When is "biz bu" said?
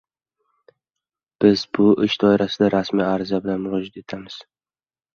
1.45-1.87